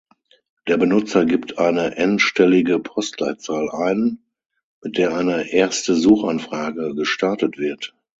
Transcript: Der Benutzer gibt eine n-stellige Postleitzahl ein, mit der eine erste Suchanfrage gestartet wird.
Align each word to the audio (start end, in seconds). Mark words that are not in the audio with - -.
Der 0.67 0.77
Benutzer 0.77 1.25
gibt 1.27 1.59
eine 1.59 1.93
n-stellige 1.95 2.79
Postleitzahl 2.79 3.69
ein, 3.69 4.17
mit 4.83 4.97
der 4.97 5.15
eine 5.15 5.53
erste 5.53 5.93
Suchanfrage 5.93 6.95
gestartet 6.95 7.59
wird. 7.59 7.93